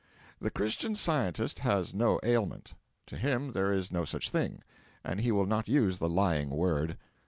[0.39, 2.73] The Christian Scientist has no ailment;
[3.05, 4.63] to him there is no such thing,
[5.03, 6.97] and he will not use the lying word.